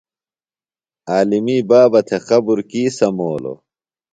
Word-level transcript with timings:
عالمی 1.11 1.57
بابہ 1.69 1.99
تھےۡ 2.07 2.21
قبر 2.27 2.59
کی 2.69 2.83
سمولوۡ؟ 2.97 3.59